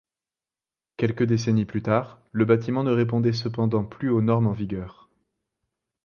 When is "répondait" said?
2.91-3.33